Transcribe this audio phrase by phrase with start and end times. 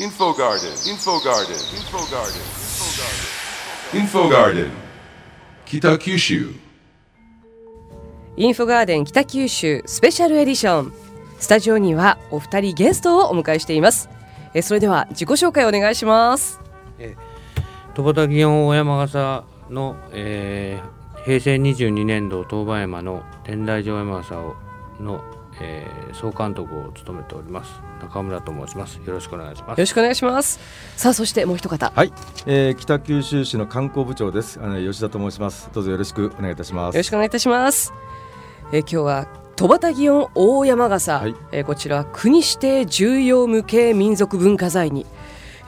[0.00, 2.40] Info Garden, Info Garden, Info Garden,
[3.92, 4.70] Info Garden,
[5.66, 6.54] 北九州
[8.38, 10.92] インフォガーデン北九州スペシャルエディション
[11.38, 14.08] スタジオにはお二人ゲストをお迎えしています。
[14.54, 16.58] えそれでは自己紹介お願いします。
[17.94, 24.34] 戸畑祇園大山笠の、えー平成22年度当番山の天台城山笠
[25.00, 25.22] の、
[25.60, 30.58] えー総監督を務めております中村と申しますよろしくお願いしますよろしくお願いします
[30.96, 32.12] さあそしてもう一方はい、
[32.46, 34.60] えー、北九州市の観光部長です。
[34.62, 35.70] あの吉田と申します。
[35.72, 36.94] どうぞよろしくお願いいたします。
[36.94, 37.92] よろしくお願いいたします。
[38.72, 45.06] えー今日は戸畑祇園大山笠、はいえーこちら国指定重要無形民族文化財に、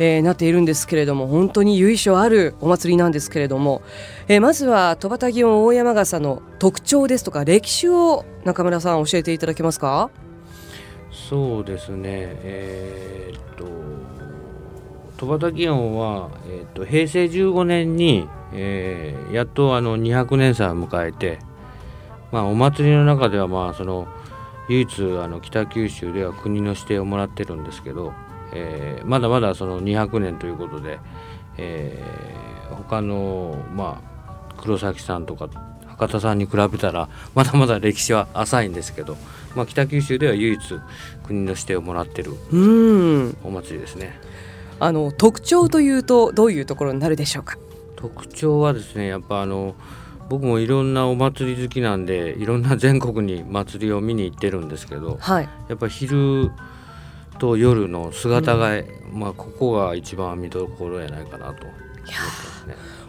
[0.04, 3.82] えーなっているんですけれども本当に由緒あるお祭りなんですけれども、
[4.26, 10.10] えーまずは戸畑祇園大山笠の特徴ですとか歴史を中村さん教えていただけますか？
[11.12, 12.00] そうですね。
[12.42, 13.64] えーっと
[15.18, 21.38] 戸畑祇園は、えーっと平成15年に、えーやっとあの200年祭を迎えて
[22.32, 24.08] まあお祭りの中ではまあその
[24.68, 28.12] 唯一あの北九州では国の指定をもらってるんですけど、
[28.54, 30.98] えーまだまだその200年ということで、
[31.58, 35.48] えー他のまあ黒崎さんとか
[35.86, 39.16] 博多さんに比べたらまだまだ歴史は浅いんですけど、
[39.54, 40.60] まあ、北九州では唯一
[41.26, 42.32] 国の指定をもらってる
[43.44, 44.18] お祭りですね。
[44.80, 47.56] あの特徴というとどういうところになるでしょうか？
[47.96, 49.74] 特徴はですねやっぱあの
[50.28, 55.48] 僕もいろんなお祭り好きなんでいろんな全国に祭りを見に行ってるんですけどはい。
[55.68, 56.50] やっぱ昼
[57.42, 58.70] と夜の姿が、
[59.12, 61.64] まあここが一番見どころやないかなと。
[61.64, 61.72] ね。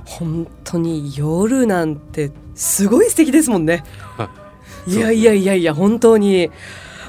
[0.06, 3.84] 本当に夜なんてすごい素敵ですもんね。
[4.17, 4.30] は
[4.88, 6.50] いやいやいやいや本当に。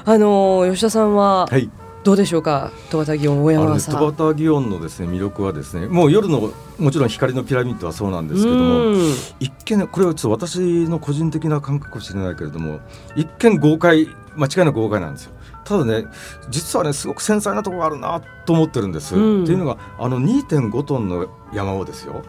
[0.07, 1.67] あの吉田さんははい。
[2.03, 2.71] どうでしょうか？
[2.91, 9.13] 戸畑祇園大山笠戸畑祇園のですね魅力はですね、もう夜のもちろん光のピラミッドはそうなんですけども、うん。
[9.39, 12.81] 一見ねこれはちょっと私の個人的な感覚かもしれないけれども、
[13.15, 15.31] 一見豪快間違いなく豪快なんですよ。
[15.65, 16.05] ただね
[16.49, 19.15] 実はねすごく繊細なところがあるなと思ってるんです。
[19.15, 22.21] うんっていうのがあの2.5トンの山をですよ。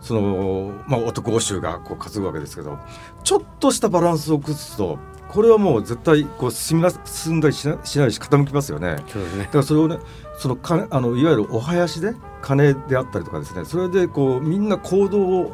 [0.00, 2.78] そのまあ男欧州がこう担ぐわけですけど
[3.24, 8.98] ちょっとしたバランスを崩すとこれはもう絶対こう進みな進んだりしなしないし傾きますよね。
[9.08, 9.98] そうですねだからそれをね
[10.38, 15.52] そのかあのいわゆるお囃子で鐘であったりとかですねそれでこうみんな行動を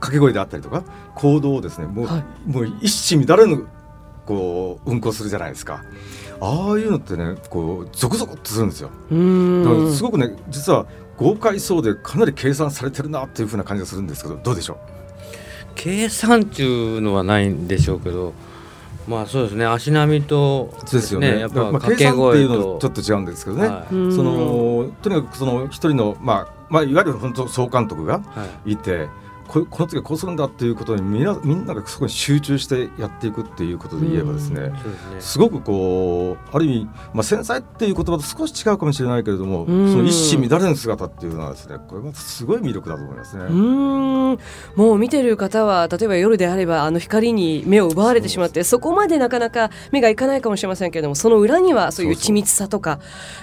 [0.00, 0.82] 掛け声であったりとか
[1.14, 3.66] 行動をですねもう,、はいもう一糸乱れぬ
[4.26, 5.84] こう運行するじゃないですか
[6.40, 8.90] ああいうのってねこうゾクゾクっとするんですよ。
[9.10, 9.14] う
[9.64, 10.86] だからんすごくね実は
[11.16, 14.78] 豪快そうでかなり計算されてるなっていうふうな感じがするんですけどどうでしょ
[15.74, 18.32] 計算っていうのはないんでしょうけど
[19.06, 21.38] まあそうですね足並みとうですよね。
[21.38, 23.94] やっぱっていうのとちょっと違うんですけどね、はい。
[23.94, 28.72] うんそのとにかくその一人の、まあまあ、いわゆる本当総監督がはい。
[28.72, 29.08] いて
[29.48, 35.20] ここの次はこうするんだっていうことにみんなみんながそこに集中してやっていくっていうことで言えばですね、そうですね。
[35.20, 39.92] すごくこうある意味、まあ、繊細っていう言葉と少し違うかもしれないけれども、うん。
[39.92, 43.44] その一糸乱れぬ姿っていうのはですねこれまたすごい魅力だと思いますね。
[43.44, 43.54] う
[44.76, 53.00] もう見てる方は例えば夜であればあの光に目を奪われてしまってそこまでなかなか目がいかないかもしれませんけれどもその裏にはそういう緻密さとか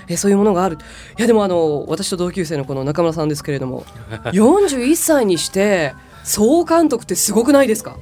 [0.08, 0.78] えそういうものがある。
[1.18, 3.86] いやでもあの私と同級生のこの中村さんですけれども
[4.34, 7.98] 41歳にして総監督ってすごくないですか？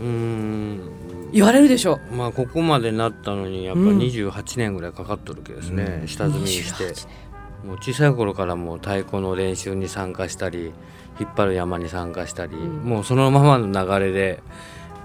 [0.00, 0.80] うーん。
[1.32, 1.98] 言われるでしょ。
[2.12, 3.98] まあここまでなったのにやっぱうん。
[3.98, 6.08] 28年ぐらいかかっとるわけですね、うん。
[6.08, 6.84] 下積みして。
[6.84, 7.06] 28
[7.66, 10.72] もう小さい頃からもう太鼓の練習に参加したり
[11.20, 12.82] 引っ張る山に参加したり、うん。
[12.84, 13.66] もうそのままの
[13.98, 14.42] 流れで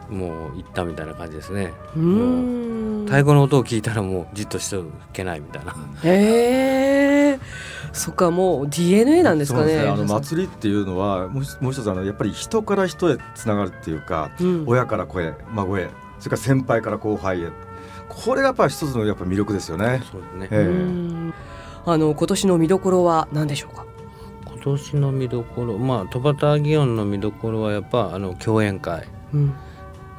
[0.10, 1.74] もう行ったみたいな感じですね。
[1.96, 3.06] うーん。
[3.06, 5.76] 太鼓の音を聞いたらもうじっとしておけないみたいな。
[6.04, 6.10] へ
[6.96, 6.97] え
[7.98, 9.78] そっかもう DNA なんですかね。
[9.80, 14.64] そうあの祭りっていうのはもう一もう一つあのやっぱり人から人へつながるっていうか、うん。
[14.68, 17.50] 親から子へ孫へそれから先輩から後輩へ。
[18.10, 20.02] これがやっぱり一つのやっぱ魅力ですよね。
[20.12, 20.66] そうですね、ええ。
[20.66, 21.34] うん。
[21.86, 23.86] あの今年の見どころは何でしょうか？
[24.46, 29.08] 今年の見どころまあ戸畑祇園の見どころはやっぱあの共演会。
[29.34, 29.54] うん。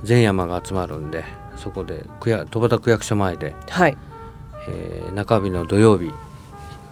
[0.05, 1.25] 全山が集まるんで
[1.57, 3.97] そこで区や戸畑区役所前で、はい。
[4.69, 6.13] えー中日の土曜日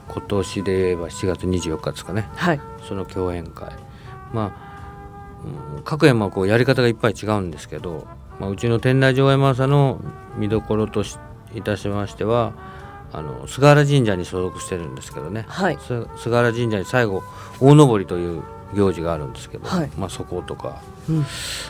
[0.09, 2.29] 今年で言えば7月24日ですかね。
[2.35, 2.61] はい。
[2.87, 3.73] その共演会。
[4.33, 4.67] まあ、
[5.77, 8.07] うん各山はこうやり方がいっぱい違うんですけど、
[8.41, 10.01] まあ、うちの天台城山朝の
[10.37, 11.19] 見どころとし
[11.55, 12.53] いたしましては
[13.13, 15.79] あの菅原神社に所属してるんですけどね、はい。
[15.81, 17.23] す菅原神社に最後
[17.61, 18.43] 大登りという
[18.75, 19.91] 行事があるんですけど、はい。
[19.97, 20.83] まあ、そことか。
[21.09, 21.25] うん。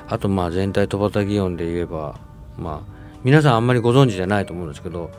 [0.09, 2.19] あとまあ全体戸畑祇園で言えば
[2.59, 5.11] まあ皆さんあんまりご存知じゃないと思うんですけど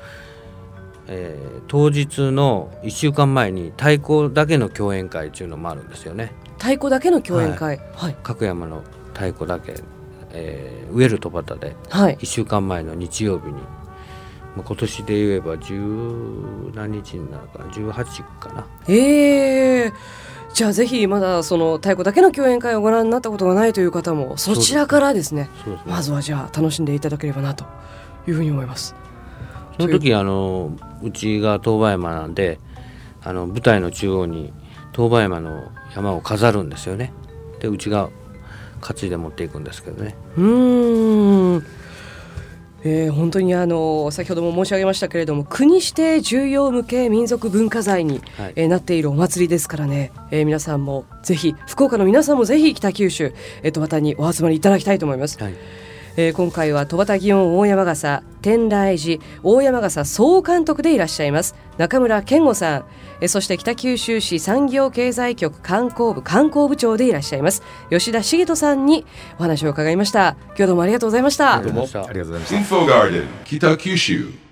[1.07, 6.31] えー当日の1週間前に太鼓だけの共演会っていうのもあるんですよね。
[6.57, 7.80] 太鼓だけの共演会。
[7.94, 8.15] はい。
[8.24, 8.83] 角山の
[9.13, 9.75] 太鼓だけ、
[10.31, 12.18] えー、ウェル戸端ではい。
[12.18, 13.59] 1週間前の日曜日に、ま
[14.59, 15.77] あ、今年で言えば十
[16.74, 17.65] 何日になるかな。
[17.65, 18.65] 18かな。
[18.88, 19.94] ええ
[20.53, 25.50] じゃあぜひまだその太鼓だけの共演会をご覧になったことがないという方もそちらからですね。
[25.65, 25.92] そうですね。
[25.92, 27.65] まずはじゃあ楽しんでいただければなと
[28.27, 28.95] いうふうに思います
[29.77, 30.71] その時あの
[31.03, 32.59] うちが東馬山なんで
[33.24, 34.53] あの舞台の中央に
[34.91, 37.13] 東馬山の山を飾るんですよね。
[37.59, 38.09] でうちが
[38.81, 40.15] 担いで持っていくんですけどね。
[40.38, 41.65] うーん。
[42.83, 48.53] えー本当にあの先ほども申し上げましたけれども国指定重要無形民族文化財に、はい。
[48.56, 53.33] えーなっているお祭りですからね、えー皆さんもぜひ福岡の皆さんもぜひ北九州、
[53.63, 55.41] えー、戸端にお集まりいただきたいと思います。
[55.41, 55.53] はい
[56.19, 61.55] えー今回は戸端祇園大山笠天来寺大山笠総監督でいらっしゃいます。
[61.77, 62.85] 中村健吾さん、
[63.21, 67.61] えーそして北九州市産業経済局観光部観光部長でいらっしゃいます。
[67.91, 69.05] 吉田茂人さんに
[69.37, 70.35] お話を伺いました。
[70.47, 71.61] 今日はどうもありがとうございました。
[71.61, 71.83] どうも。
[71.83, 72.75] ありがとうございました。
[72.75, 74.46] Info Garden, Kitakyushu.